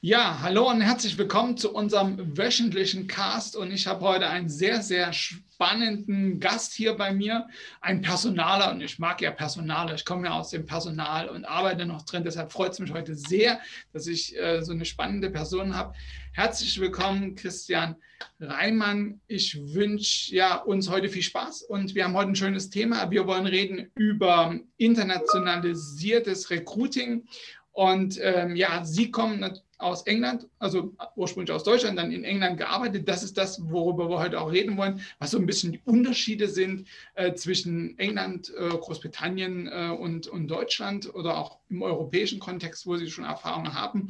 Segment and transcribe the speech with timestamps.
[0.00, 3.56] Ja, hallo und herzlich willkommen zu unserem wöchentlichen Cast.
[3.56, 7.48] Und ich habe heute einen sehr, sehr spannenden Gast hier bei mir,
[7.80, 8.70] ein Personaler.
[8.70, 9.94] Und ich mag ja Personaler.
[9.96, 12.22] Ich komme ja aus dem Personal und arbeite noch drin.
[12.22, 13.58] Deshalb freut es mich heute sehr,
[13.92, 15.94] dass ich äh, so eine spannende Person habe.
[16.32, 17.96] Herzlich willkommen, Christian
[18.38, 19.20] Reimann.
[19.26, 23.10] Ich wünsche ja, uns heute viel Spaß und wir haben heute ein schönes Thema.
[23.10, 27.26] Wir wollen reden über internationalisiertes Recruiting.
[27.72, 29.40] Und ähm, ja, Sie kommen
[29.78, 33.08] aus England, also ursprünglich aus Deutschland, dann in England gearbeitet.
[33.08, 36.48] Das ist das, worüber wir heute auch reden wollen, was so ein bisschen die Unterschiede
[36.48, 42.86] sind äh, zwischen England, äh, Großbritannien äh, und, und Deutschland oder auch im europäischen Kontext,
[42.86, 44.08] wo Sie schon Erfahrungen haben.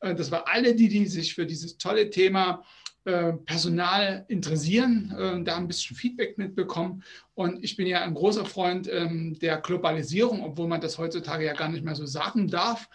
[0.00, 2.62] Äh, das war alle die, die sich für dieses tolle Thema
[3.04, 7.02] äh, Personal interessieren, äh, da ein bisschen Feedback mitbekommen.
[7.34, 11.54] Und ich bin ja ein großer Freund ähm, der Globalisierung, obwohl man das heutzutage ja
[11.54, 12.88] gar nicht mehr so sagen darf.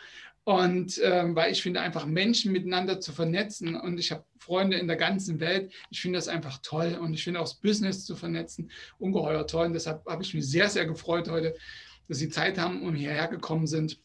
[0.48, 4.88] Und ähm, weil ich finde, einfach Menschen miteinander zu vernetzen und ich habe Freunde in
[4.88, 5.74] der ganzen Welt.
[5.90, 9.66] Ich finde das einfach toll und ich finde auch das Business zu vernetzen ungeheuer toll.
[9.66, 11.54] Und deshalb habe ich mich sehr, sehr gefreut heute,
[12.08, 14.00] dass Sie Zeit haben und hierher gekommen sind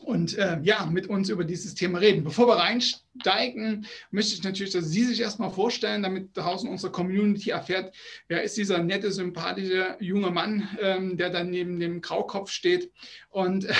[0.00, 2.24] und äh, ja, mit uns über dieses Thema reden.
[2.24, 7.50] Bevor wir reinsteigen, möchte ich natürlich, dass Sie sich erstmal vorstellen, damit draußen unsere Community
[7.50, 7.94] erfährt,
[8.28, 12.92] wer ist dieser nette, sympathische junge Mann, ähm, der dann neben dem Graukopf steht.
[13.30, 13.74] Und äh,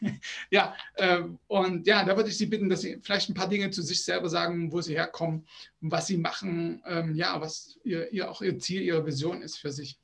[0.50, 3.70] ja, äh, und ja, da würde ich Sie bitten, dass Sie vielleicht ein paar Dinge
[3.70, 5.46] zu sich selber sagen, wo Sie herkommen,
[5.80, 9.72] was Sie machen, ähm, ja, was ihr, ihr auch Ihr Ziel, Ihre Vision ist für
[9.72, 9.98] sich.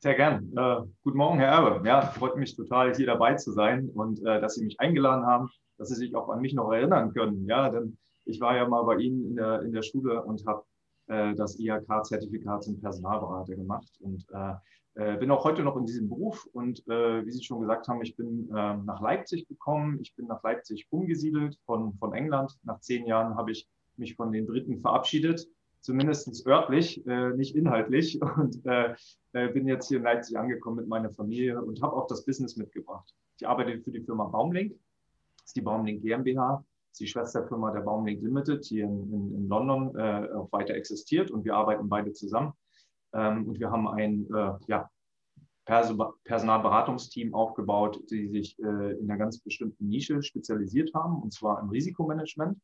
[0.00, 0.52] Sehr gern.
[0.56, 1.84] Äh, guten Morgen, Herr Erbe.
[1.84, 5.50] Ja, freut mich total, hier dabei zu sein und äh, dass Sie mich eingeladen haben,
[5.76, 7.46] dass Sie sich auch an mich noch erinnern können.
[7.46, 10.62] Ja, denn ich war ja mal bei Ihnen in der, in der Schule und habe
[11.08, 16.08] äh, das IHK-Zertifikat zum Personalberater gemacht und äh, äh, bin auch heute noch in diesem
[16.08, 16.46] Beruf.
[16.52, 19.98] Und äh, wie Sie schon gesagt haben, ich bin nach Leipzig gekommen.
[20.00, 22.56] Ich bin nach Leipzig umgesiedelt von, von England.
[22.62, 25.48] Nach zehn Jahren habe ich mich von den Briten verabschiedet
[25.80, 28.20] zumindest örtlich, äh, nicht inhaltlich.
[28.36, 28.94] Und äh,
[29.32, 32.56] äh, bin jetzt hier in Leipzig angekommen mit meiner Familie und habe auch das Business
[32.56, 33.14] mitgebracht.
[33.38, 34.72] Ich arbeite für die Firma Baumlink.
[35.36, 36.64] Das ist die Baumlink GmbH.
[36.90, 41.30] Ist die Schwesterfirma der Baumlink Limited, die in, in, in London äh, auch weiter existiert.
[41.30, 42.52] Und wir arbeiten beide zusammen.
[43.12, 44.90] Ähm, und wir haben ein äh, ja,
[46.24, 51.68] Personalberatungsteam aufgebaut, die sich äh, in einer ganz bestimmten Nische spezialisiert haben, und zwar im
[51.68, 52.58] Risikomanagement.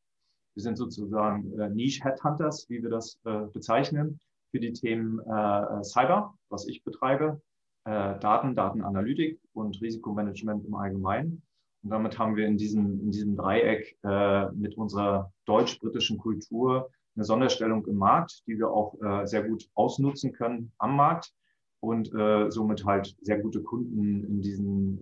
[0.55, 4.21] Wir sind sozusagen äh, Niche-Headhunters, wie wir das äh, bezeichnen,
[4.51, 7.41] für die Themen äh, Cyber, was ich betreibe,
[7.85, 11.43] äh, Daten, Datenanalytik und Risikomanagement im Allgemeinen.
[11.83, 17.25] Und damit haben wir in diesem, in diesem Dreieck äh, mit unserer deutsch-britischen Kultur eine
[17.25, 21.33] Sonderstellung im Markt, die wir auch äh, sehr gut ausnutzen können am Markt
[21.81, 22.11] und
[22.49, 24.99] somit halt sehr gute Kunden in diesen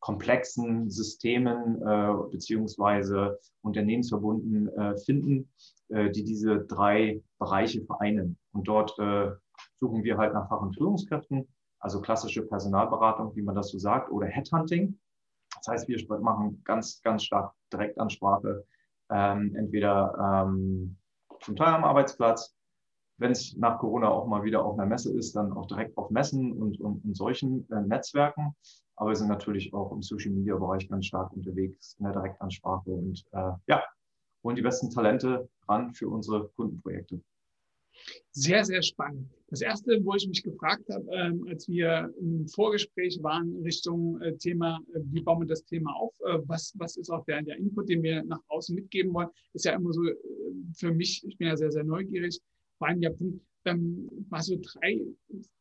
[0.00, 5.50] komplexen Systemen äh, beziehungsweise Unternehmensverbunden äh, finden,
[5.88, 8.38] äh, die diese drei Bereiche vereinen.
[8.52, 9.30] Und dort äh,
[9.78, 11.46] suchen wir halt nach Fach- und Führungskräften,
[11.78, 14.98] also klassische Personalberatung, wie man das so sagt, oder Headhunting.
[15.56, 18.64] Das heißt, wir machen ganz, ganz stark Direktansprache,
[19.10, 20.96] ähm, entweder ähm,
[21.40, 22.54] zum Teil am Arbeitsplatz,
[23.20, 26.10] wenn es nach Corona auch mal wieder auf einer Messe ist, dann auch direkt auf
[26.10, 28.54] Messen und, und, und solchen äh, Netzwerken.
[28.96, 32.90] Aber wir sind natürlich auch im Social Media Bereich ganz stark unterwegs in der Direktansprache
[32.90, 33.84] und äh, ja,
[34.42, 37.20] holen die besten Talente ran für unsere Kundenprojekte.
[38.32, 39.28] Sehr, sehr spannend.
[39.48, 44.36] Das erste, wo ich mich gefragt habe, ähm, als wir im Vorgespräch waren Richtung äh,
[44.36, 47.56] Thema, äh, wie bauen wir das Thema auf, äh, was, was ist auch der, der
[47.56, 50.14] Input, den wir nach außen mitgeben wollen, ist ja immer so äh,
[50.74, 52.40] für mich, ich bin ja sehr, sehr neugierig,
[52.80, 55.00] der Punkt, ähm, mal so drei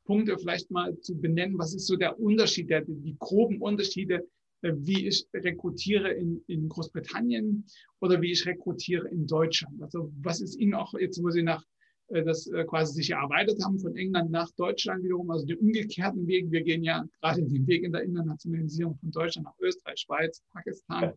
[0.05, 1.57] Punkte vielleicht mal zu benennen.
[1.57, 4.25] Was ist so der Unterschied, der, die groben Unterschiede,
[4.61, 7.65] äh, wie ich rekrutiere in, in Großbritannien
[7.99, 9.81] oder wie ich rekrutiere in Deutschland?
[9.81, 11.63] Also was ist Ihnen auch jetzt, wo Sie nach
[12.09, 16.27] äh, das äh, quasi sich erarbeitet haben von England nach Deutschland wiederum, also den umgekehrten
[16.27, 16.51] Weg.
[16.51, 21.13] Wir gehen ja gerade den Weg in der Internationalisierung von Deutschland nach Österreich, Schweiz, Pakistan.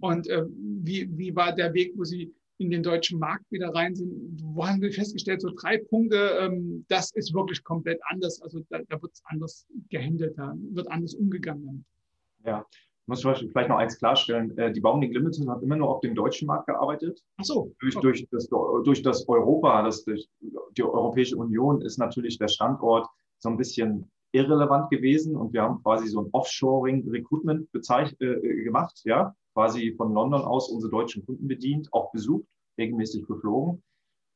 [0.00, 3.94] Und äh, wie, wie war der Weg, wo Sie in den deutschen Markt wieder rein
[3.94, 8.40] sind, wo haben wir festgestellt, so drei Punkte, ähm, das ist wirklich komplett anders.
[8.42, 11.84] Also da, da wird es anders gehandelt, da wird anders umgegangen.
[12.44, 14.56] Ja, ich muss vielleicht noch eins klarstellen.
[14.56, 17.22] Äh, die Baumling Limited hat immer nur auf dem deutschen Markt gearbeitet.
[17.38, 17.74] Ach so.
[17.80, 18.06] Durch, okay.
[18.06, 18.48] durch, das,
[18.84, 20.28] durch das Europa, das, durch
[20.76, 23.08] die Europäische Union ist natürlich der Standort
[23.38, 29.34] so ein bisschen irrelevant gewesen und wir haben quasi so ein Offshoring-Recruitment äh, gemacht, ja,
[29.54, 32.46] quasi von London aus unsere deutschen Kunden bedient, auch besucht,
[32.78, 33.82] regelmäßig geflogen.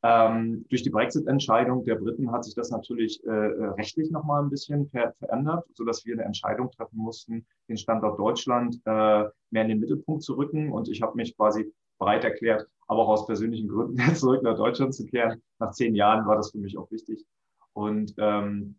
[0.05, 4.50] Ähm, durch die Brexit-Entscheidung der Briten hat sich das natürlich äh, äh rechtlich nochmal ein
[4.50, 9.69] bisschen ver verändert, sodass wir eine Entscheidung treffen mussten, den Standort Deutschland äh, mehr in
[9.69, 10.70] den Mittelpunkt zu rücken.
[10.70, 14.94] Und ich habe mich quasi bereit erklärt, aber auch aus persönlichen Gründen zurück nach Deutschland
[14.94, 15.43] zu kehren.
[15.59, 17.25] Nach zehn Jahren war das für mich auch wichtig.
[17.73, 18.76] Und, ähm,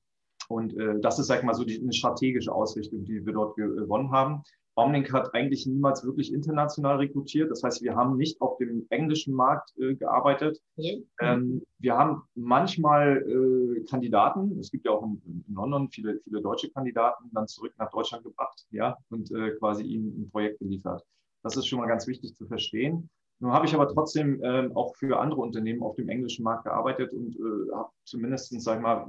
[0.48, 3.58] und äh, das ist, sag ich mal, so die, eine strategische Ausrichtung, die wir dort
[3.58, 4.44] gewonnen haben.
[4.76, 7.52] Omlink hat eigentlich niemals wirklich international rekrutiert.
[7.52, 10.62] Das heißt, wir haben nicht auf dem englischen Markt äh, gearbeitet.
[10.78, 11.06] Okay.
[11.20, 16.42] Ähm, wir haben manchmal äh, Kandidaten, es gibt ja auch in, in, London viele, viele
[16.42, 21.04] deutsche Kandidaten, dann zurück nach Deutschland gebracht ja, und äh, quasi ihnen ein Projekt geliefert.
[21.44, 23.10] Das ist schon mal ganz wichtig zu verstehen.
[23.40, 27.14] Nun habe ich aber trotzdem äh, auch für andere Unternehmen auf dem englischen Markt gearbeitet
[27.14, 29.08] und äh, habe zumindest, sag ich mal,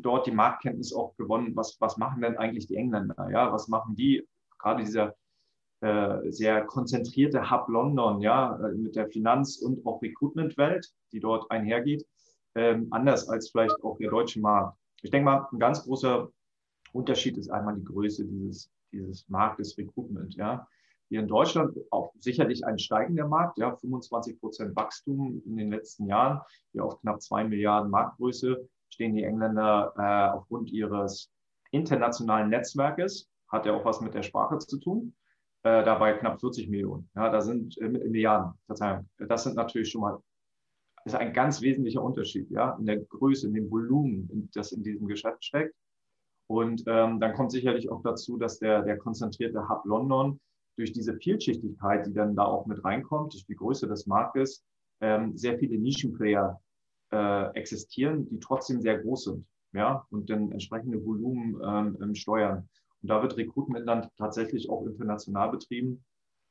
[0.00, 3.96] dort die Marktkenntnis auch gewonnen, was, was machen denn eigentlich die Engländer, ja, was machen
[3.96, 4.26] die
[4.58, 5.14] gerade dieser
[5.80, 11.50] äh, sehr konzentrierte Hub London, ja, äh, mit der Finanz- und auch Recruitment-Welt, die dort
[11.50, 12.04] einhergeht,
[12.56, 14.76] ähm, anders als vielleicht auch der deutsche Markt.
[15.02, 16.28] Ich denke mal, ein ganz großer
[16.92, 20.66] Unterschied ist einmal die Größe dieses, dieses Marktes Recruitment, ja.
[21.10, 26.06] Hier in Deutschland auch sicherlich ein steigender Markt, ja, 25 Prozent Wachstum in den letzten
[26.06, 26.40] Jahren,
[26.72, 31.30] hier auf knapp zwei Milliarden Marktgröße stehen die Engländer äh, aufgrund ihres
[31.70, 35.14] internationalen Netzwerkes hat ja auch was mit der Sprache zu tun.
[35.64, 37.10] Äh, dabei knapp 40 Millionen.
[37.16, 39.08] Ja, da sind äh, Milliarden, Verzeihung.
[39.18, 40.22] Das sind natürlich schon mal,
[41.04, 44.84] ist ein ganz wesentlicher Unterschied, ja, in der Größe, in dem Volumen, in, das in
[44.84, 45.74] diesem Geschäft steckt.
[46.46, 50.40] Und ähm, dann kommt sicherlich auch dazu, dass der, der konzentrierte Hub London
[50.76, 54.64] durch diese Vielschichtigkeit, die dann da auch mit reinkommt, durch die Größe des Marktes,
[55.00, 56.60] ähm, sehr viele Nischenplayer
[57.10, 62.68] äh, existieren, die trotzdem sehr groß sind, ja, und dann entsprechende Volumen ähm, steuern.
[63.02, 66.04] Und da wird Recruitment dann tatsächlich auch international betrieben.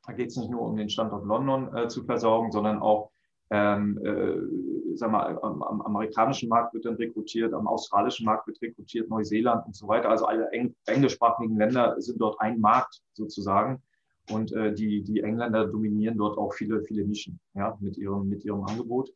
[0.06, 3.12] Da geht es nicht nur um den Standort London äh, zu versorgen, sondern auch
[3.50, 8.62] ähm, äh, sag mal, am, am, amerikanischen Markt wird dann rekrutiert, am australischen Markt wird
[8.62, 10.10] rekrutiert, Neuseeland und so weiter.
[10.10, 13.82] Also alle eng, englischsprachigen Länder sind dort ein Markt sozusagen.
[14.30, 18.44] Und äh, die, die Engländer dominieren dort auch viele, viele Nischen ja, mit, ihrem, mit
[18.44, 19.10] ihrem Angebot.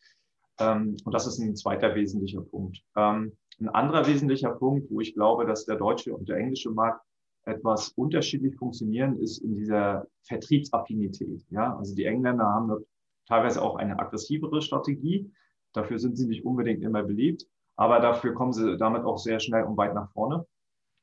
[0.60, 2.82] Ähm, und das ist ein zweiter wesentlicher Punkt.
[2.96, 7.06] Ähm, ein anderer wesentlicher Punkt, wo ich glaube, dass der deutsche und der englische Markt
[7.46, 11.46] etwas unterschiedlich funktionieren, ist in dieser Vertriebsaffinität.
[11.50, 12.86] Ja, also die Engländer haben
[13.28, 15.32] teilweise auch eine aggressivere Strategie.
[15.74, 19.64] Dafür sind sie nicht unbedingt immer beliebt, aber dafür kommen sie damit auch sehr schnell
[19.64, 20.46] und weit nach vorne,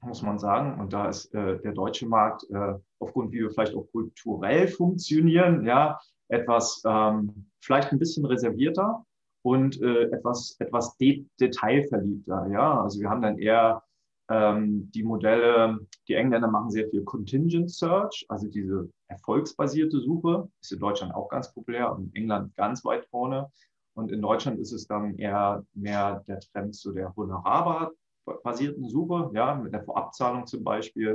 [0.03, 0.81] muss man sagen.
[0.81, 5.65] Und da ist äh, der deutsche Markt äh, aufgrund, wie wir vielleicht auch kulturell funktionieren,
[5.65, 5.99] ja,
[6.29, 9.05] etwas ähm, vielleicht ein bisschen reservierter
[9.43, 12.49] und äh, etwas etwas de detailverliebter.
[12.53, 13.83] Ja, also wir haben dann eher
[14.31, 20.73] ähm, die Modelle, die Engländer machen sehr viel Contingent Search, also diese erfolgsbasierte Suche, ist
[20.73, 23.51] in Deutschland auch ganz populär und in England ganz weit vorne.
[23.95, 29.55] Und in Deutschland ist es dann eher mehr der Trend zu der honorarbasierten Suche, ja,
[29.55, 31.15] mit der Vorabzahlung zum Beispiel.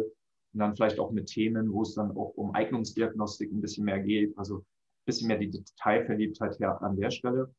[0.53, 3.99] Und dann vielleicht auch mit Themen, wo es dann auch um Eignungsdiagnostik ein bisschen mehr
[3.99, 7.53] geht, also ein bisschen mehr die Detailverliebtheit her an der Stelle.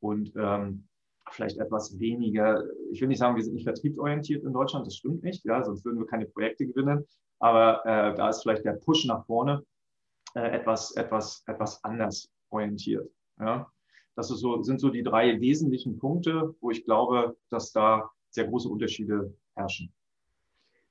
[0.00, 0.88] Und ähm,
[1.30, 5.22] vielleicht etwas weniger, ich will nicht sagen, wir sind nicht vertriebsorientiert in Deutschland, das stimmt
[5.22, 7.06] nicht, ja, sonst würden wir keine Projekte gewinnen,
[7.38, 9.64] aber äh, da ist vielleicht der Push nach vorne
[10.34, 13.10] äh, etwas, etwas, etwas anders orientiert.
[13.38, 13.70] Ja.
[14.16, 18.46] Das ist so, sind so die drei wesentlichen Punkte, wo ich glaube, dass da sehr
[18.46, 19.92] große Unterschiede herrschen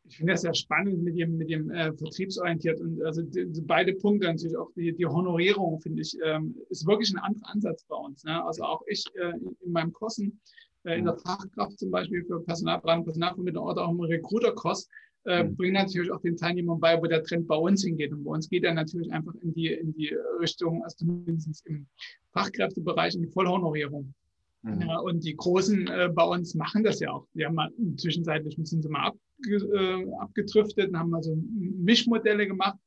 [0.10, 3.62] ich finde das sehr spannend mit dem, mit dem äh, vertriebsorientiert und also die, die
[3.62, 7.86] beide Punkte natürlich auch die, die Honorierung finde ich ähm, ist wirklich ein anderer Ansatz
[7.86, 8.24] bei uns.
[8.24, 8.44] Ne?
[8.44, 10.40] Also auch ich äh, in meinem Kursen
[10.84, 11.20] äh, in der mhm.
[11.20, 14.90] Fachkraft zum Beispiel für Personalplanung, Personalvermittlung oder auch im Recruiter-Kurs
[15.26, 15.56] äh, mhm.
[15.56, 18.12] bringen natürlich auch den Teilnehmern bei, wo der Trend bei uns hingeht.
[18.12, 21.88] Und bei uns geht er natürlich einfach in die, in die Richtung, also zumindest im
[22.32, 24.14] Fachkräftebereich, in die Vollhonorierung.
[24.62, 24.82] Mhm.
[24.82, 27.28] Ja, und die Großen äh, bei uns machen das ja auch.
[27.34, 32.48] Die haben mal zwischenzeitlich sind sie mal ab, äh, abgedriftet und haben mal so Mischmodelle
[32.48, 32.78] gemacht.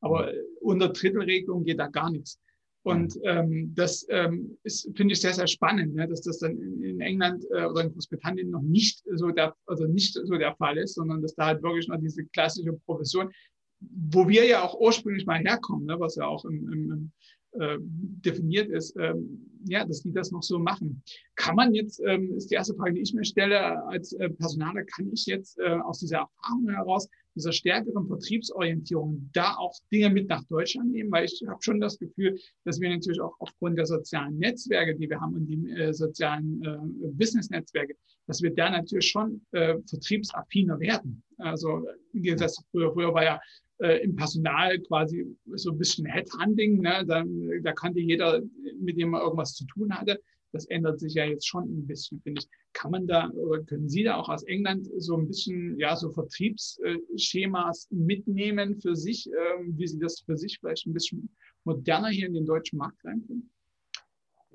[0.00, 0.38] Aber mhm.
[0.60, 2.38] unter Drittelregelung geht da gar nichts.
[2.82, 3.22] Und mhm.
[3.24, 4.56] ähm, das ähm,
[4.94, 7.92] finde ich, sehr, sehr spannend, ne, dass das dann in, in England äh, oder in
[7.92, 11.64] Großbritannien noch nicht so der, also nicht so der Fall ist, sondern dass da halt
[11.64, 13.32] wirklich noch diese klassische Profession,
[13.80, 17.12] wo wir ja auch ursprünglich mal herkommen, ne, was ja auch im, im,
[17.60, 21.02] äh, definiert ist, ähm, ja, dass die das noch so machen.
[21.34, 24.84] Kann man jetzt, ähm, ist die erste Frage, die ich mir stelle, als äh, Personaler,
[24.84, 30.28] kann ich jetzt äh, aus dieser Erfahrung heraus, dieser stärkeren Vertriebsorientierung, da auch Dinge mit
[30.28, 31.10] nach Deutschland nehmen?
[31.10, 35.10] Weil ich habe schon das Gefühl, dass wir natürlich auch aufgrund der sozialen Netzwerke, die
[35.10, 37.96] wir haben und die äh, sozialen äh, Business-Netzwerke,
[38.26, 41.22] dass wir da natürlich schon äh, vertriebsaffiner werden.
[41.38, 43.40] Also wie gesagt, früher, früher war ja
[43.78, 46.80] äh, im Personal quasi so ein bisschen Headhunting.
[46.80, 47.04] Ne?
[47.06, 47.24] Da,
[47.62, 48.42] da kannte jeder,
[48.80, 50.20] mit dem man irgendwas zu tun hatte.
[50.52, 52.48] das ändert sich ja jetzt schon ein bisschen, finde ich.
[52.72, 56.10] Kann man da oder können Sie da auch aus England so ein bisschen, ja, so
[56.10, 61.28] Vertriebsschemas mitnehmen für sich, ähm, wie Sie das für sich vielleicht ein bisschen
[61.64, 63.50] moderner hier in den deutschen Markt reinbringen?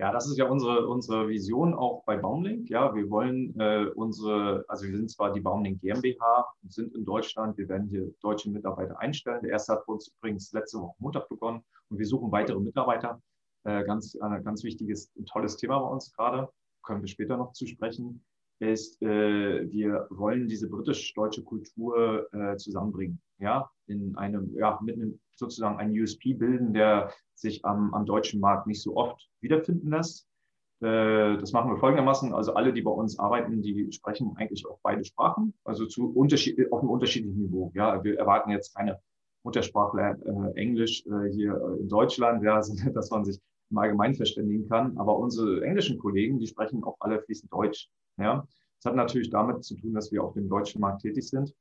[0.02, 2.72] Ja, das ist ja unsere, unsere Vision auch bei Baumlink.
[2.72, 7.56] Ja, wir wollen äh, unsere, also wir sind zwar die Baumlink GmbH sind in Deutschland,
[7.60, 9.44] wir werden hier deutsche Mitarbeiter einstellen.
[9.44, 13.22] Der erste hat uns übrigens letzte Woche Montag begonnen und wir suchen weitere Mitarbeiter.
[13.64, 16.50] Äh, ganz, ein ganz wichtiges tolles Thema bei uns gerade,
[16.82, 18.26] können wir später noch zu sprechen,
[18.62, 23.20] ist, äh, wir wollen diese britisch-deutsche Kultur äh, zusammenbringen.
[23.40, 28.40] Ja, in einem, ja, mit einem sozusagen ein USP bilden, der sich am, am deutschen
[28.40, 30.28] Markt nicht so oft wiederfinden lässt.
[30.82, 32.34] Äh, das machen wir folgendermaßen.
[32.34, 36.72] Also alle, die bei uns arbeiten, die sprechen eigentlich auch beide Sprachen, also zu Unterschied,
[36.72, 37.72] auf einem unterschiedlichen Niveau.
[37.74, 39.00] Ja, wir erwarten jetzt keine
[39.44, 42.62] Muttersprachler äh, Englisch äh, hier in Deutschland, ja,
[42.94, 43.40] dass man sich
[43.72, 44.98] im Allgemeinen verständigen kann.
[44.98, 47.90] Aber unsere englischen Kollegen, die sprechen auch alle fließend Deutsch.
[48.22, 48.48] Ja,
[48.78, 51.54] das hat natürlich damit zu tun, dass wir auf dem deutschen Markt tätig sind.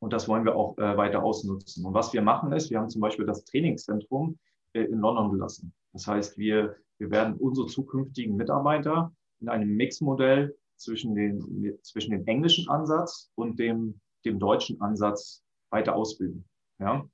[0.00, 1.84] Und das wollen wir auch äh, weiter ausnutzen.
[1.84, 4.38] Und was wir machen ist, wir haben zum Beispiel das Trainingszentrum
[4.72, 5.72] äh, in London gelassen.
[5.92, 12.26] Das heißt, wir, wir werden unsere zukünftigen Mitarbeiter in einem Mixmodell zwischen, den, zwischen dem
[12.26, 16.48] englischen Ansatz und dem, dem deutschen Ansatz weiter ausbilden.
[16.80, 17.06] Ja?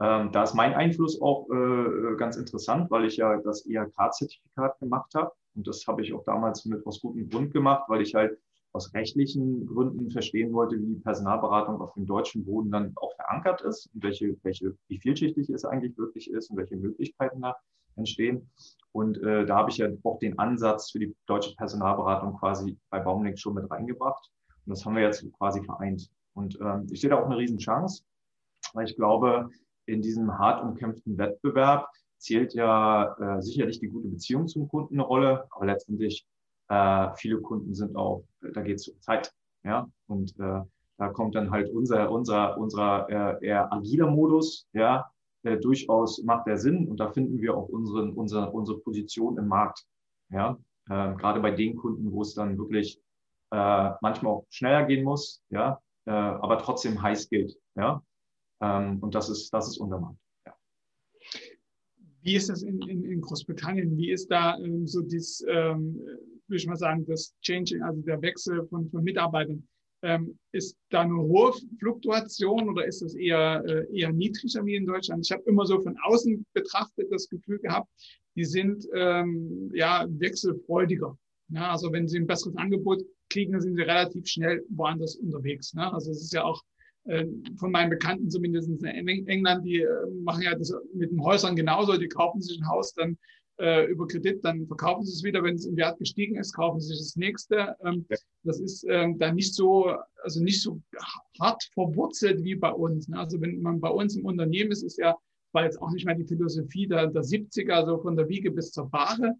[0.00, 5.14] Ähm, da ist mein Einfluss auch äh, ganz interessant, weil ich ja das IHK-Zertifikat gemacht
[5.14, 5.32] habe.
[5.54, 8.38] Und das habe ich auch damals mit aus gutem Grund gemacht, weil ich halt
[8.72, 13.62] aus rechtlichen Gründen verstehen wollte, wie die Personalberatung auf dem deutschen Boden dann auch verankert
[13.62, 17.56] ist und welche, welche, wie vielschichtig es eigentlich wirklich ist und welche Möglichkeiten da
[17.96, 18.50] entstehen.
[18.90, 22.98] Und äh, da habe ich ja auch den Ansatz für die deutsche Personalberatung quasi bei
[22.98, 24.30] Baumlink schon mit reingebracht.
[24.66, 26.10] Und das haben wir jetzt quasi vereint.
[26.34, 28.02] Und ähm, ich sehe da auch eine Riesenchance,
[28.72, 29.50] weil ich glaube,
[29.86, 35.02] in diesem hart umkämpften Wettbewerb zählt ja äh, sicherlich die gute Beziehung zum Kunden eine
[35.02, 36.26] Rolle, aber letztendlich
[36.68, 39.32] äh, viele Kunden sind auch, da geht es um Zeit.
[39.64, 40.60] Ja, und äh,
[40.98, 45.10] da kommt dann halt unser, unser, unser äh, eher agiler Modus, ja,
[45.42, 49.48] äh, durchaus macht der Sinn und da finden wir auch unseren, unsere, unsere Position im
[49.48, 49.84] Markt.
[50.30, 53.00] Ja, äh, gerade bei den Kunden, wo es dann wirklich
[53.50, 57.56] äh, manchmal auch schneller gehen muss, ja, äh, aber trotzdem heiß geht.
[57.74, 58.02] Ja,
[58.60, 60.18] ähm, und das ist, das ist unser Markt.
[62.24, 63.96] Wie ist das in, in, in Großbritannien?
[63.96, 66.00] Wie ist da ähm, so dieses ähm,
[66.48, 69.66] würde ich mal sagen, das Changing, also der Wechsel von, von Mitarbeitern.
[70.02, 74.84] Ähm, ist da eine hohe Fluktuation oder ist das eher, äh, eher niedriger wie in
[74.84, 75.24] Deutschland?
[75.24, 77.88] Ich habe immer so von außen betrachtet das Gefühl gehabt,
[78.36, 81.16] die sind ähm, ja wechselfreudiger.
[81.48, 85.72] Ja, also wenn sie ein besseres Angebot kriegen, dann sind sie relativ schnell woanders unterwegs.
[85.72, 85.90] Ne?
[85.90, 86.62] Also es ist ja auch
[87.58, 89.88] von meinen Bekannten zumindest in England, die äh,
[90.22, 93.18] machen ja das mit den Häusern genauso, die kaufen sich ein Haus, dann
[93.58, 95.42] äh, über Kredit, dann verkaufen sie es wieder.
[95.42, 97.76] Wenn es im Wert gestiegen ist, kaufen sie sich das nächste.
[97.84, 98.16] Ähm, ja.
[98.42, 100.80] Das ist ähm, dann nicht so, also nicht so
[101.40, 103.08] hart verwurzelt wie bei uns.
[103.08, 103.18] Ne?
[103.18, 105.16] Also wenn man bei uns im Unternehmen ist, ist ja,
[105.52, 108.72] war jetzt auch nicht mehr die Philosophie der, der 70er, also von der Wiege bis
[108.72, 109.34] zur Bahre.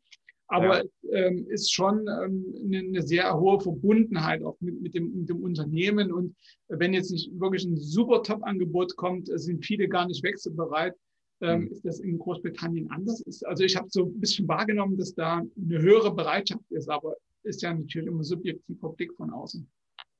[0.48, 0.90] Aber ja.
[1.10, 5.42] ähm, ist schon ähm, eine, eine, sehr hohe Verbundenheit auch mit, mit, dem, mit dem
[5.42, 6.12] Unternehmen.
[6.12, 6.36] Und
[6.68, 10.94] wenn jetzt nicht wirklich ein super Top-Angebot kommt, sind viele gar nicht wechselbereit
[11.40, 11.66] ähm, mhm.
[11.68, 13.20] ist das in Großbritannien anders.
[13.20, 17.14] Ist, also ich habe so ein bisschen wahrgenommen, dass da eine höhere Bereitschaft ist, aber
[17.42, 19.68] ist ja natürlich immer subjektiver Blick von außen.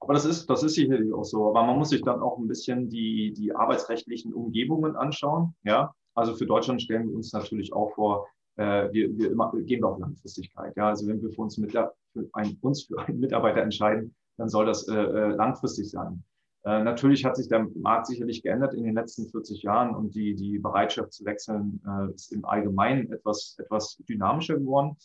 [0.00, 1.48] Aber das ist, das ist sicherlich auch so.
[1.48, 5.54] Aber man muss sich dann auch ein bisschen die, die arbeitsrechtlichen Umgebungen anschauen.
[5.64, 9.80] Ja, also für Deutschland stellen wir uns natürlich auch vor, äh, wir, wir immer, gehen
[9.80, 10.76] wir auf Langfristigkeit.
[10.76, 14.66] Ja, also wenn wir für uns, für ein, uns für einen Mitarbeiter entscheiden, dann soll
[14.66, 16.24] das äh, äh langfristig sein.
[16.64, 20.34] Äh, natürlich hat sich der Markt sicherlich geändert in den letzten 40 Jahren und die,
[20.34, 24.96] die Bereitschaft zu wechseln äh, ist im Allgemeinen etwas, etwas dynamischer geworden.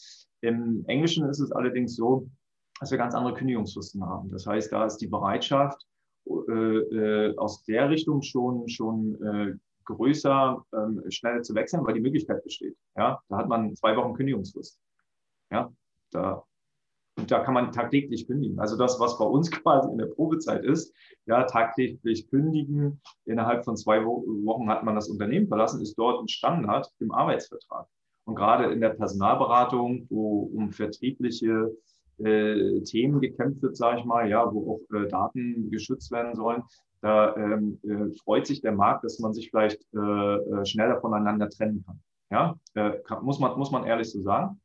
[0.42, 2.30] Im Englischen ist es allerdings so,
[2.80, 4.32] dass wir ganz andere Kündigungsfristen haben.
[4.32, 5.86] Das heißt, da ist die Bereitschaft
[6.28, 9.54] äh, äh aus der Richtung schon, schon äh,
[9.96, 12.78] größer, ähm, schneller zu wechseln, weil die Möglichkeit besteht.
[12.96, 14.80] Ja, da hat man zwei Wochen Kündigungsfrist.
[15.52, 15.72] Ja,
[16.12, 16.44] da
[17.20, 18.60] und da kann man tagtäglich kündigen.
[18.60, 20.94] Also das, was bei uns quasi in der Probezeit ist,
[21.26, 23.02] ja, tagtäglich kündigen.
[23.26, 27.88] Innerhalb von zwei Wochen hat man das Unternehmen verlassen, ist dort ein Standard im Arbeitsvertrag.
[28.26, 31.76] Und gerade in der Personalberatung, wo um vertriebliche
[32.20, 36.64] äh, Themen gekämpft wird, sage ich mal, ja, wo auch äh, Daten geschützt werden sollen,
[37.02, 41.50] da ähm, äh, freut sich der Markt, dass man sich vielleicht äh, äh, schneller voneinander
[41.50, 42.00] trennen kann.
[42.32, 44.60] Ja, äh, kann, muss man muss man ehrlich so sagen.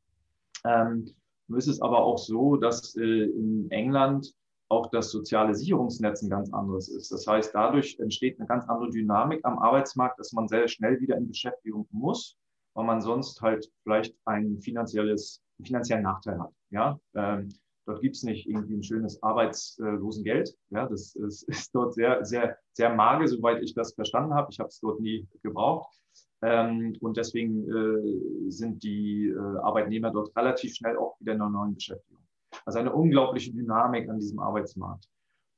[0.65, 1.07] Ähm,
[1.49, 4.35] ist es aber auch so, dass äh, in England
[4.69, 7.13] auch das soziale Sicherungsnetz ein ganz anderes ist.
[7.13, 11.17] Das heißt, dadurch entsteht eine ganz andere Dynamik am Arbeitsmarkt, dass man sehr schnell wieder
[11.17, 12.37] in Beschäftigung muss,
[12.75, 16.53] weil man sonst halt vielleicht ein finanzielles einen finanziellen Nachteil hat.
[16.71, 16.99] Ja?
[17.15, 17.49] Ähm,
[17.87, 20.57] dort gibt es nicht irgendwie ein schönes Arbeitslosengeld.
[20.71, 20.87] Ja?
[20.87, 24.49] Das ist, ist dort sehr, sehr, sehr mager, soweit ich das verstanden habe.
[24.51, 25.99] Ich habe es dort nie gebraucht.
[26.43, 31.51] Ähm, und deswegen äh, sind die äh, Arbeitnehmer dort relativ schnell auch wieder in einer
[31.51, 32.23] neuen Beschäftigung.
[32.67, 35.09] Also eine unglaubliche Dynamik an diesem Arbeitsmarkt.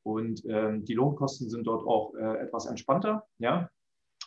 [0.04, 3.24] Und ähm, die Lohnkosten sind dort auch äh, etwas entspannter.
[3.38, 3.68] Ja?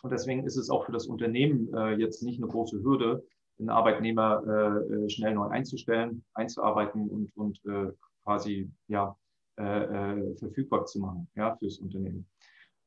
[0.02, 3.24] Und deswegen ist es auch für das Unternehmen äh, jetzt nicht eine große Hürde,
[3.60, 7.92] einen Arbeitnehmer äh, äh schnell neu einzustellen, einzuarbeiten und, und äh,
[8.24, 9.16] quasi ja,
[9.58, 12.26] äh, äh, verfügbar zu machen ja, fürs Unternehmen.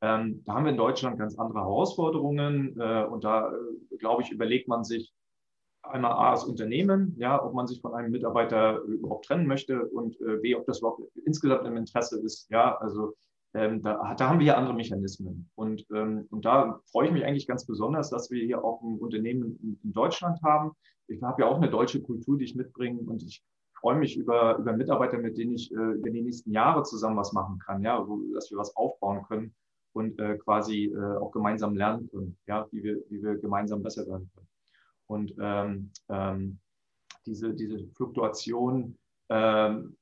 [0.01, 3.53] Ähm, da haben wir in Deutschland ganz andere Herausforderungen und da,
[3.99, 5.13] glaube ich, überlegt man sich
[5.81, 10.17] einmal A, das Unternehmen, ja, ob man sich von einem Mitarbeiter überhaupt trennen möchte und
[10.41, 12.49] B, ob das überhaupt insgesamt im Interesse ist.
[12.49, 13.13] Ja, also
[13.53, 15.49] ähm, da, da, haben wir ja andere Mechanismen.
[15.55, 18.97] Und, ähm, und da freue ich mich eigentlich ganz besonders, dass wir hier auch ein
[18.97, 20.71] Unternehmen in, in Deutschland haben.
[21.07, 23.43] Ich habe ja auch eine deutsche Kultur, die ich mitbringe und ich
[23.79, 27.33] freue mich über, über Mitarbeiter, mit denen ich äh, über die nächsten Jahre zusammen was
[27.33, 29.53] machen kann, ja, wo, dass wir was aufbauen können
[29.91, 34.07] und äh, quasi äh, auch gemeinsam lernen können, ja, wie wir, wie wir gemeinsam besser
[34.07, 34.47] werden können.
[35.07, 36.59] Und ähm, ähm,
[37.25, 38.97] diese, diese Fluktuation
[39.29, 39.97] ähm,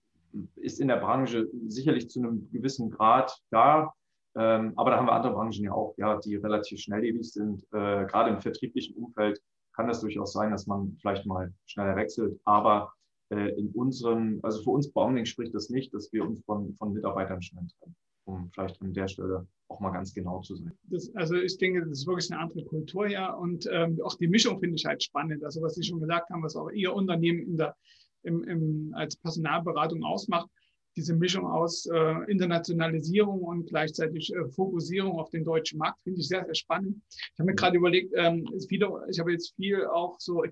[0.56, 3.94] ist in der Branche sicherlich zu einem gewissen Grad da.
[4.36, 7.64] Ähm, aber da haben wir andere Branchen ja auch, ja, die relativ schnelllebig sind.
[7.72, 9.42] Äh, gerade im vertrieblichen Umfeld
[9.74, 12.40] kann das durchaus sein, dass man vielleicht mal schneller wechselt.
[12.46, 12.94] Aber
[13.30, 16.94] äh, in unserem, also für uns Baumling spricht das nicht, dass wir uns von, von
[16.94, 17.96] Mitarbeitern schnell trennen,
[18.26, 20.78] um vielleicht an der Stelle auch mal ganz genau zu sein.
[20.84, 24.28] Das, also ich denke, das ist wirklich eine andere Kultur ja und ähm, auch die
[24.28, 25.44] Mischung finde ich halt spannend.
[25.44, 27.76] Also was Sie schon gesagt haben, was auch Ihr Unternehmen in der
[28.24, 30.50] im, im, als Personalberatung ausmacht.
[30.98, 36.28] Diese Mischung aus äh, Internationalisierung und gleichzeitig äh, Fokussierung auf den deutschen Markt finde ich
[36.28, 37.01] sehr, sehr spannend.
[37.10, 40.44] Ich habe mir gerade überlegt, ähm, viele, ich habe jetzt viel auch so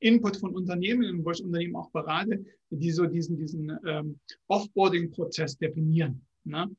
[0.00, 4.18] Input von Unternehmen, wo ich Unternehmen auch berate, die so diesen, diesen ähm,
[4.48, 6.24] Offboarding-Prozess definieren.
[6.44, 6.70] Ne?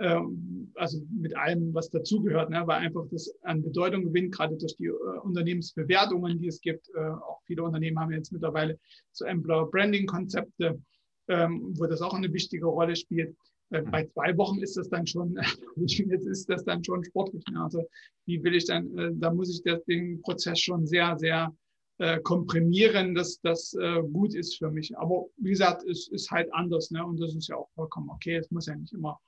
[0.00, 2.62] Ähm, also mit allem, was dazugehört, ne?
[2.66, 6.88] weil einfach das an Bedeutung gewinnt, gerade durch die äh, Unternehmensbewertungen, die es gibt.
[6.94, 8.78] Äh, auch viele Unternehmen haben jetzt mittlerweile
[9.12, 10.80] so Employer Branding Konzepte,
[11.28, 13.34] ähm, wo das auch eine wichtige Rolle spielt.
[13.70, 15.36] Äh, bei zwei Wochen ist das dann schon,
[15.76, 17.44] jetzt ist das dann schon sportlich.
[17.50, 17.60] Ne?
[17.60, 17.84] Also
[18.26, 21.52] wie will ich dann, äh, da muss ich den Prozess schon sehr, sehr
[22.00, 24.96] äh, komprimieren, dass das äh, gut ist für mich.
[24.96, 27.04] Aber wie gesagt, es ist halt anders, ne?
[27.04, 28.36] Und das ist ja auch vollkommen okay.
[28.36, 29.18] Es muss ja nicht immer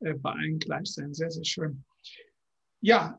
[0.00, 1.14] bei allen gleich sein.
[1.14, 1.84] Sehr, sehr schön.
[2.80, 3.18] Ja,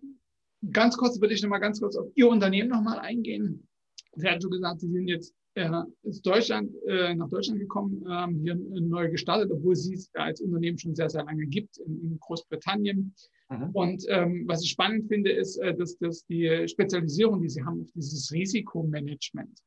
[0.72, 3.68] ganz kurz würde ich nochmal ganz kurz auf Ihr Unternehmen nochmal eingehen.
[4.16, 8.40] Sie hatten schon gesagt, Sie sind jetzt äh, ist Deutschland, äh, nach Deutschland gekommen, ähm,
[8.42, 12.20] hier neu gestartet, obwohl sie es als Unternehmen schon sehr, sehr lange gibt in, in
[12.20, 13.14] Großbritannien.
[13.50, 13.70] Mhm.
[13.74, 17.82] Und ähm, was ich spannend finde, ist, äh, dass, dass die Spezialisierung, die sie haben,
[17.82, 19.60] auf dieses Risikomanagement.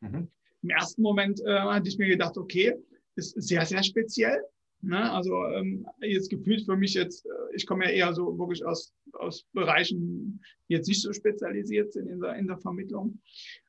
[0.00, 0.28] Mhm.
[0.62, 2.74] Im ersten Moment äh, hatte ich mir gedacht, okay,
[3.16, 4.42] ist sehr, sehr speziell.
[4.82, 5.12] Ne?
[5.12, 8.94] Also ähm, jetzt gefühlt für mich jetzt, äh, ich komme ja eher so wirklich aus,
[9.12, 13.20] aus Bereichen, die jetzt nicht so spezialisiert sind in der, in der Vermittlung.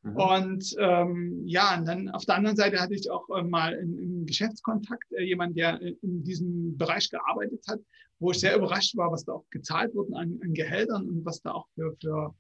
[0.04, 0.16] Mhm.
[0.16, 4.26] Und ähm, ja, und dann auf der anderen Seite hatte ich auch äh, mal im
[4.26, 7.80] Geschäftskontakt äh, jemand, der in diesem Bereich gearbeitet hat,
[8.20, 11.42] wo ich sehr überrascht war, was da auch gezahlt wurde an, an Gehältern und was
[11.42, 12.34] da auch für, für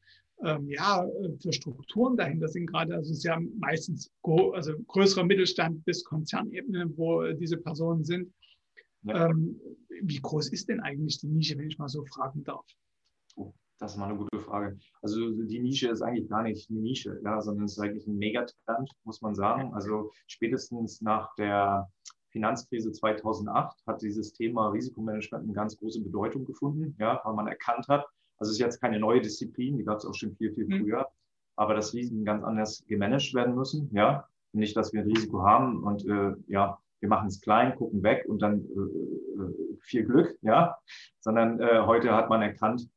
[0.43, 1.07] ähm, ja,
[1.39, 6.89] für Strukturen dahinter sind gerade, also es ist ja meistens also größerer Mittelstand bis Konzernebene,
[6.95, 8.33] wo diese Personen sind.
[9.03, 9.27] Ja.
[9.27, 9.59] Ähm,
[10.03, 12.65] wie groß ist denn eigentlich die Nische, wenn ich mal so fragen darf?
[13.35, 14.77] Oh, das ist mal eine gute Frage.
[15.01, 18.17] Also die Nische ist eigentlich gar nicht eine Nische, ja, sondern es ist eigentlich ein
[18.17, 19.73] Megatrend, muss man sagen.
[19.73, 21.89] Also spätestens nach der
[22.29, 27.87] Finanzkrise 2008 hat dieses Thema Risikomanagement eine ganz große Bedeutung gefunden, ja, weil man erkannt
[27.87, 28.05] hat,
[28.37, 30.81] also es ist jetzt keine neue Disziplin, die gab es auch schon viel, viel mhm.
[30.81, 31.07] früher,
[31.55, 34.27] aber dass Risiken ganz anders gemanagt werden müssen, ja.
[34.53, 38.25] Nicht, dass wir ein Risiko haben und äh, ja, wir machen es klein, gucken weg
[38.27, 40.77] und dann äh, äh, viel Glück, ja,
[41.19, 42.87] sondern äh, heute hat man erkannt,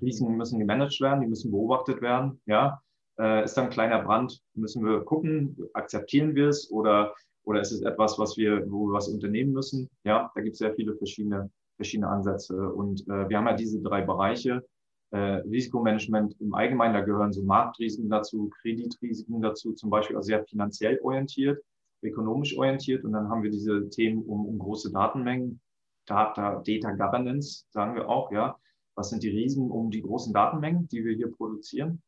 [0.00, 2.80] Risiken müssen gemanagt werden, die müssen beobachtet werden, ja.
[3.18, 7.72] Äh, ist da ein kleiner Brand, müssen wir gucken, akzeptieren wir es oder, oder ist
[7.72, 9.90] es etwas, was wir, wo wir was unternehmen müssen?
[10.04, 13.80] Ja, da gibt es sehr viele verschiedene, verschiedene Ansätze und äh, wir haben ja diese
[13.80, 14.64] drei Bereiche.
[15.12, 20.44] Äh, Risikomanagement im Allgemeinen, da gehören so Marktrisiken dazu, Kreditrisiken dazu, zum Beispiel auch sehr
[20.44, 21.60] finanziell orientiert
[22.02, 25.60] ökonomisch orientiert und dann haben wir diese Themen um, um große Datenmengen,
[26.06, 28.56] Data, Data Governance, sagen wir auch, ja.
[28.96, 32.02] Was sind die Riesen um die großen Datenmengen, die wir hier produzieren?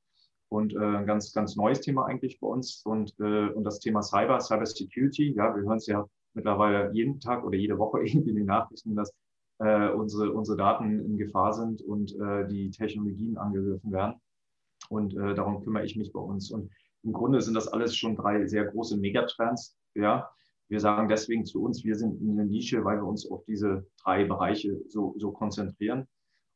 [0.48, 4.02] Und äh, ein ganz, ganz neues Thema eigentlich bei uns und, äh, und das Thema
[4.02, 5.32] Cyber, Cyber Security.
[5.32, 8.94] Ja, wir hören es ja mittlerweile jeden Tag oder jede Woche irgendwie in den Nachrichten,
[8.94, 9.14] dass
[9.58, 14.20] äh, unsere, unsere Daten in Gefahr sind und äh, die Technologien angegriffen werden.
[14.88, 16.50] Und äh, darum kümmere ich mich bei uns.
[16.50, 16.70] Und
[17.04, 19.76] im Grunde sind das alles schon drei sehr große Megatrends.
[19.94, 20.30] Ja,
[20.68, 23.86] wir sagen deswegen zu uns, wir sind in der Nische, weil wir uns auf diese
[24.02, 26.08] drei Bereiche so, so konzentrieren.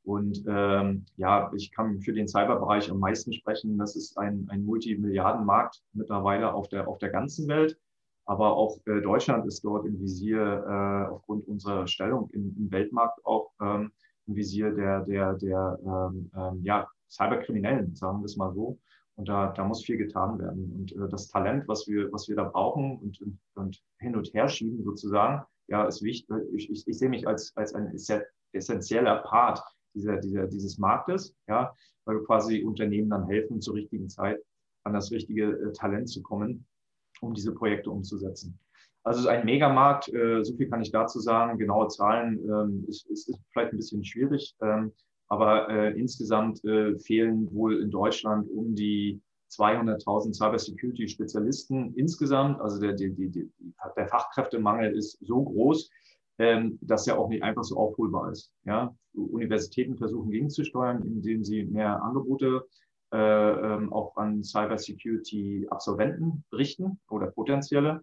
[0.05, 3.77] Und ähm, ja, ich kann für den Cyberbereich am meisten sprechen.
[3.77, 7.77] Das ist ein, ein Multimilliardenmarkt mittlerweile auf der, auf der ganzen Welt.
[8.25, 13.25] Aber auch äh, Deutschland ist dort im Visier äh, aufgrund unserer Stellung im, im Weltmarkt
[13.27, 13.93] auch ähm,
[14.27, 18.79] im Visier der, der, der ähm, ähm, ja, Cyberkriminellen, sagen wir es mal so.
[19.17, 20.73] Und da, da muss viel getan werden.
[20.73, 24.33] Und äh, das Talent, was wir, was wir da brauchen und, und, und hin und
[24.35, 26.37] her schieben sozusagen, ja, ist wichtig.
[26.55, 27.97] Ich, ich, ich sehe mich als, als ein
[28.53, 29.61] essentieller Part
[29.95, 31.75] dieser, dieser, dieses Marktes, ja,
[32.05, 34.39] weil wir quasi Unternehmen dann helfen, zur richtigen Zeit
[34.85, 36.67] an das richtige äh, Talent zu kommen
[37.21, 38.59] um diese Projekte umzusetzen.
[39.05, 41.59] Also es ist ein Megamarkt, äh, so viel kann ich dazu sagen.
[41.59, 44.93] Genaue Zahlen ähm, ist, ist, ist vielleicht ein bisschen schwierig, ähm,
[45.29, 52.61] aber äh, insgesamt äh, fehlen wohl in Deutschland um die 200.000 Cybersecurity-Spezialisten insgesamt.
[52.61, 53.51] Also der, die, die, die,
[53.97, 55.91] der Fachkräftemangel ist so groß,
[56.39, 58.53] ähm, dass er auch nicht einfach so aufholbar ist.
[58.65, 58.95] Ja?
[59.15, 62.67] Universitäten versuchen gegenzusteuern, indem sie mehr Angebote
[63.13, 68.03] äh, ähm, auch an Cybersecurity-Absolventen richten oder potenzielle.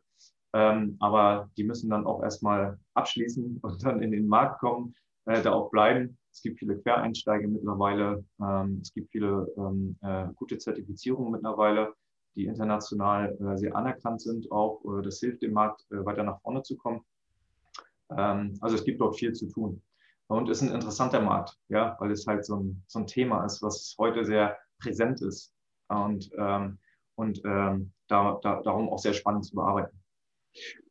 [0.53, 5.41] Ähm, aber die müssen dann auch erstmal abschließen und dann in den Markt kommen, äh,
[5.41, 6.17] da auch bleiben.
[6.33, 8.25] Es gibt viele Quereinsteiger mittlerweile.
[8.41, 11.93] Ähm, es gibt viele ähm, äh, gute Zertifizierungen mittlerweile,
[12.35, 14.51] die international äh, sehr anerkannt sind.
[14.51, 17.01] Auch äh, das hilft dem Markt, äh, weiter nach vorne zu kommen.
[18.17, 19.81] Ähm, also es gibt dort viel zu tun.
[20.27, 23.61] Und ist ein interessanter Markt, ja, weil es halt so ein, so ein Thema ist,
[23.61, 25.53] was heute sehr präsent ist
[25.89, 26.79] und, ähm,
[27.15, 30.02] und ähm, da, da, darum auch sehr spannend zu bearbeiten.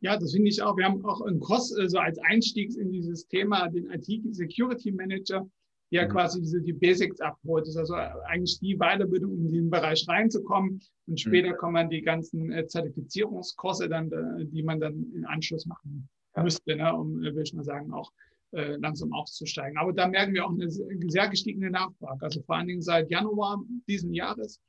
[0.01, 0.77] Ja, das finde ich auch.
[0.77, 5.49] Wir haben auch einen Kurs also als Einstieg in dieses Thema den IT-Security-Manager,
[5.93, 6.13] der mhm.
[6.13, 7.67] quasi diese, die Basics abholt.
[7.67, 10.81] Das ist also eigentlich die Weiterbildung, um in den Bereich reinzukommen.
[11.07, 11.17] Und mhm.
[11.17, 11.57] später mhm.
[11.57, 16.43] kommen dann die ganzen äh, Zertifizierungskurse, dann, äh, die man dann in Anschluss machen ja.
[16.43, 18.11] müsste, ne, um, würde ich mal sagen, auch
[18.53, 19.79] äh, langsam aufzusteigen.
[19.79, 22.25] Aber da merken wir auch eine sehr gestiegene Nachfrage.
[22.25, 24.61] Also vor allen Dingen seit Januar diesen Jahres,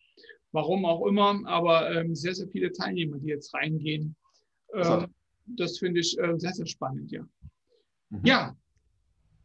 [0.51, 4.15] warum auch immer, aber ähm, sehr, sehr viele Teilnehmer, die jetzt reingehen.
[4.73, 5.13] Ähm,
[5.45, 7.27] das finde ich äh, sehr, sehr spannend, ja.
[8.09, 8.21] Mhm.
[8.23, 8.57] Ja,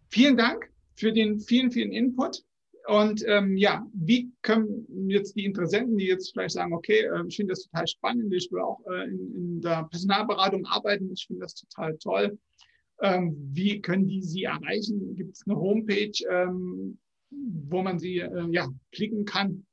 [0.08, 2.44] vielen Dank für den vielen, vielen Input.
[2.86, 7.36] Und ähm, ja, wie können jetzt die Interessenten, die jetzt vielleicht sagen, okay, äh, ich
[7.36, 11.42] finde das total spannend, ich will auch äh, in, in, der Personalberatung arbeiten, ich finde
[11.42, 12.38] das total toll.
[13.02, 15.14] Ähm, wie können die Sie erreichen?
[15.16, 16.98] Gibt es eine Homepage, ähm,
[17.30, 19.66] wo man sie äh, ja, klicken kann?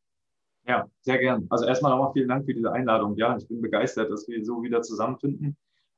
[0.68, 1.46] Ja, sehr gern.
[1.50, 3.16] Also erstmal nochmal vielen Dank für diese Einladung.
[3.18, 5.56] Ja, ich bin begeistert, dass wir so wieder zusammenfinden.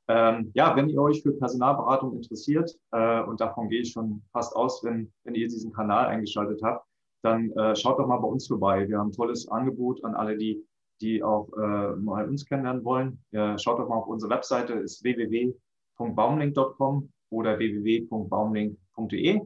[0.08, 4.56] Ähm, ja, wenn ihr euch für Personalberatung interessiert, äh, und davon gehe ich schon fast
[4.56, 6.86] aus, wenn, wenn ihr diesen Kanal eingeschaltet habt,
[7.22, 8.88] dann äh, schaut doch mal bei uns vorbei.
[8.88, 10.62] Wir haben ein tolles Angebot an alle, die,
[11.00, 13.24] die auch äh, mal uns kennenlernen wollen.
[13.58, 19.40] Schaut doch mal auf unsere Webseite, ist www.baumlink.com oder www.baumlink.de.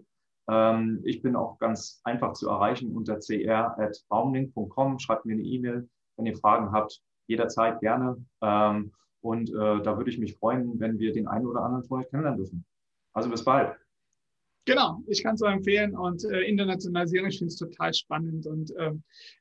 [0.48, 4.98] Ähm, ich bin auch ganz einfach zu erreichen unter cr.baumlink.com.
[4.98, 8.24] Schreibt mir eine E-Mail, wenn ihr Fragen habt, jederzeit gerne.
[8.40, 12.00] Ähm, und äh, da würde ich mich freuen, wenn wir den einen oder anderen von
[12.00, 12.64] euch kennenlernen dürfen.
[13.12, 13.76] Also bis bald.
[14.64, 18.92] Genau, ich kann es empfehlen und äh, Internationalisierung, ich finde es total spannend und äh,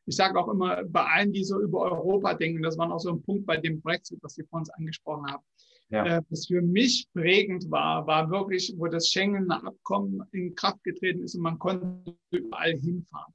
[0.07, 3.11] ich sage auch immer bei allen, die so über Europa denken, das war auch so
[3.11, 5.43] ein Punkt bei dem Brexit, was Sie vor uns angesprochen haben,
[5.91, 6.17] ja.
[6.17, 11.23] Äh, was für mich prägend war, war wirklich, wo das Schengener Abkommen in Kraft getreten
[11.23, 13.33] ist und man konnte überall hinfahren.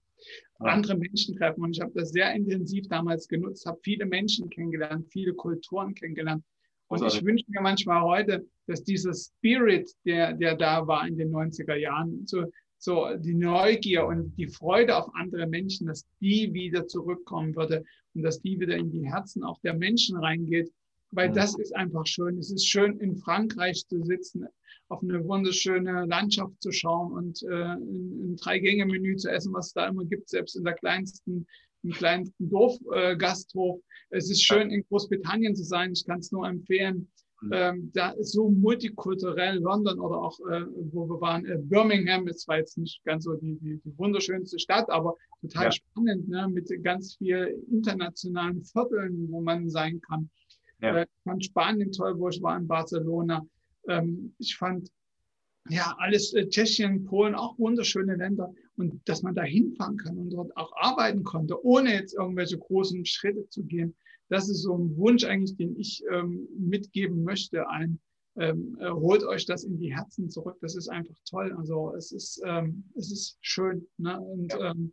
[0.61, 0.67] Ja.
[0.67, 1.63] Andere Menschen treffen.
[1.63, 6.43] Und ich habe das sehr intensiv damals genutzt, habe viele Menschen kennengelernt, viele Kulturen kennengelernt.
[6.89, 11.31] Und ich wünsche mir manchmal heute, dass dieser Spirit, der, der da war in den
[11.33, 12.45] 90er Jahren, so,
[12.79, 18.23] so die Neugier und die Freude auf andere Menschen, dass die wieder zurückkommen würde und
[18.23, 20.73] dass die wieder in die Herzen auch der Menschen reingeht
[21.11, 22.39] weil das ist einfach schön.
[22.39, 24.47] Es ist schön, in Frankreich zu sitzen,
[24.89, 29.89] auf eine wunderschöne Landschaft zu schauen und äh, ein, Drei-Gänge-Menü zu essen, was es da
[29.89, 31.47] immer gibt, selbst in der kleinsten,
[31.83, 33.79] im kleinsten Dorfgasthof.
[34.11, 35.93] Äh, es ist schön, in Großbritannien zu sein.
[35.93, 37.09] Ich kann es nur empfehlen.
[37.43, 37.51] Mhm.
[37.53, 42.41] Ähm, da ist so multikulturell London oder auch, äh, wo wir waren, äh, Birmingham ist
[42.41, 45.73] zwar jetzt nicht ganz so die, die, die wunderschönste Stadt, aber total ja.
[45.73, 46.49] spannend, ne?
[46.49, 50.31] mit ganz viel internationalen Vierteln, wo man sein kann.
[50.81, 51.03] Ja.
[51.03, 53.47] Ich fand Spanien toll, wo ich war in Barcelona.
[53.89, 54.91] Ähm, ich fand
[55.69, 60.31] ja alles äh, Tschechien, Polen auch wunderschöne Länder und dass man da hinfahren kann und
[60.31, 63.95] dort auch arbeiten konnte, ohne jetzt irgendwelche großen Schritte zu gehen.
[64.29, 68.01] Das ist so ein Wunsch eigentlich, den ich ähm, mitgeben möchte allen.
[68.39, 70.59] Ähm, äh, holt euch das in die Herzen zurück.
[70.61, 71.55] Das ist einfach toll.
[71.57, 72.43] Also es ist,
[72.95, 73.87] es ist schön.
[73.97, 74.21] Ne?
[74.21, 74.73] Und ja.
[74.73, 74.93] ähm,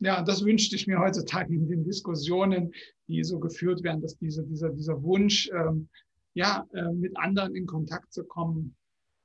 [0.00, 2.72] ja, das wünschte ich mir heutzutage in den Diskussionen,
[3.08, 5.88] die so geführt werden, dass diese, dieser, dieser Wunsch, ähm,
[6.34, 8.74] ja, äh, mit anderen in Kontakt zu kommen,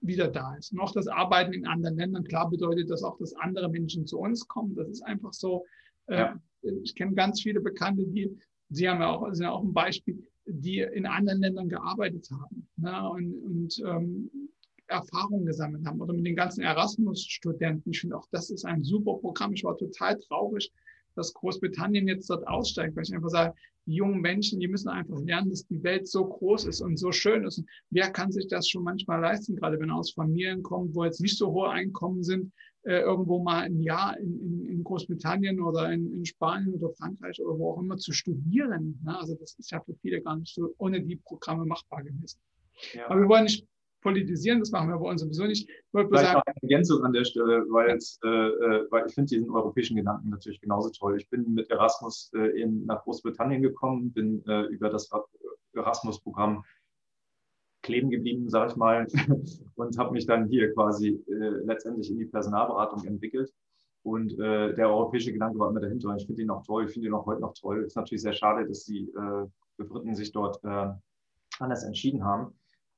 [0.02, 0.72] wieder da ist.
[0.72, 4.20] Und auch das Arbeiten in anderen Ländern, klar bedeutet das auch, dass andere Menschen zu
[4.20, 4.76] uns kommen.
[4.76, 5.66] Das ist einfach so.
[6.08, 6.34] Äh.
[6.84, 8.36] Ich kenne ganz viele Bekannte, die,
[8.70, 12.68] Sie haben ja auch, sind ja auch ein Beispiel, die in anderen Ländern gearbeitet haben
[12.78, 14.32] ne, und, und ähm,
[14.88, 17.92] Erfahrungen gesammelt haben oder mit den ganzen Erasmus-Studenten.
[17.92, 19.54] Ich finde auch, das ist ein super Programm.
[19.54, 20.72] Ich war total traurig,
[21.16, 23.54] dass Großbritannien jetzt dort aussteigt, weil ich einfach sage,
[23.86, 27.12] die jungen Menschen, die müssen einfach lernen, dass die Welt so groß ist und so
[27.12, 27.60] schön ist.
[27.60, 31.06] Und wer kann sich das schon manchmal leisten, gerade wenn er aus Familien kommt, wo
[31.06, 32.52] jetzt nicht so hohe Einkommen sind,
[32.84, 37.42] äh, irgendwo mal ein Jahr in, in, in Großbritannien oder in, in, Spanien oder Frankreich
[37.42, 39.00] oder wo auch immer zu studieren.
[39.04, 39.18] Ne?
[39.18, 42.40] Also das ist ja für viele gar nicht so ohne die Programme machbar gewesen.
[42.94, 43.10] Ja.
[43.10, 43.66] Aber wir wollen nicht
[44.02, 45.68] politisieren, das machen wir bei uns sowieso nicht.
[45.70, 49.08] Ich wollte Vielleicht sagen, noch eine Ergänzung an der Stelle, weil, es, äh, äh, weil
[49.08, 51.18] ich finde diesen europäischen Gedanken natürlich genauso toll.
[51.18, 55.10] Ich bin mit Erasmus äh, in, nach Großbritannien gekommen, bin äh, über das
[55.74, 56.64] Erasmus-Programm
[57.82, 59.08] kleben geblieben, sage ich mal,
[59.76, 63.52] und habe mich dann hier quasi äh, letztendlich in die Personalberatung entwickelt.
[64.04, 66.16] Und äh, der europäische Gedanke war immer dahinter.
[66.16, 67.82] Ich finde ihn auch toll, ich finde ihn auch heute noch toll.
[67.82, 70.60] Es ist natürlich sehr schade, dass die äh, Briten sich dort
[71.60, 72.54] anders entschieden haben.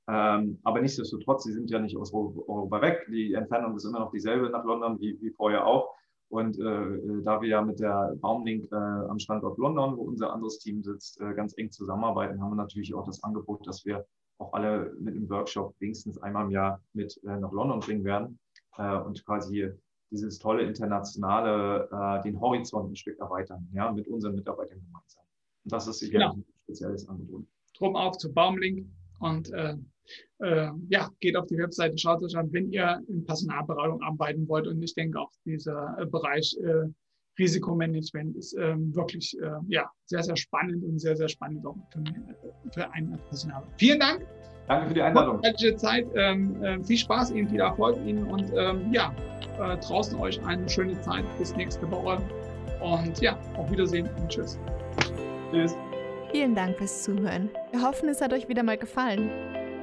[0.10, 3.06] Ähm, aber nichtsdestotrotz, sie sind ja nicht aus Europa weg.
[3.12, 5.93] Die Entfernung ist immer noch dieselbe nach London wie, wie vorher auch.
[6.30, 10.60] Und äh, da wir ja mit der Baumlink äh, am Standort London, wo unser anderes
[10.60, 14.06] Team sitzt, äh, ganz eng zusammenarbeiten, haben wir natürlich auch das Angebot, dass wir
[14.39, 18.39] auch alle mit einem Workshop wenigstens einmal im Jahr mit äh, nach London bringen werden
[18.78, 19.72] äh, und quasi
[20.12, 25.24] dieses tolle internationale, äh, den Horizont ein Stück erweitern, ja, mit unseren Mitarbeitern gemeinsam.
[25.65, 26.34] Und das ist sicherlich genau.
[26.34, 27.45] ein spezielles Angebot.
[27.78, 28.88] Drum auf zu Baumlink
[29.19, 29.75] und äh,
[30.39, 34.67] äh, ja, geht auf die Webseite, schaut euch an, wenn ihr in Personalberatung arbeiten wollt.
[34.67, 36.55] Und ich denke auch dieser äh, Bereich
[37.39, 42.03] Risikomanagement ist ähm, wirklich äh, ja, sehr, sehr spannend und sehr, sehr spannend auch für,
[42.73, 43.63] für einen Personal.
[43.77, 44.27] Vielen Dank.
[44.67, 45.41] Danke für die Einladung.
[45.77, 46.05] Zeit.
[46.13, 49.15] Ähm, äh, viel Spaß Ihnen, viel Erfolg Ihnen und ähm, ja,
[49.60, 51.25] äh, draußen euch eine schöne Zeit.
[51.39, 52.21] Bis nächste Woche.
[52.82, 54.60] Und ja, auf Wiedersehen und tschüss.
[55.51, 55.75] Tschüss.
[56.31, 57.49] Vielen Dank fürs Zuhören.
[57.71, 59.29] Wir hoffen, es hat euch wieder mal gefallen.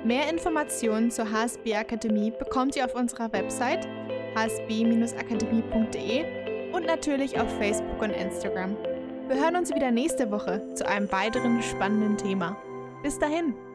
[0.05, 3.89] Mehr Informationen zur HSB Akademie bekommt ihr auf unserer Website
[4.37, 8.77] hsb-akademie.de und natürlich auf Facebook und Instagram.
[9.29, 12.57] Wir hören uns wieder nächste Woche zu einem weiteren spannenden Thema.
[13.03, 13.66] Bis dahin!